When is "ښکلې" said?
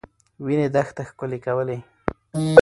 1.09-1.39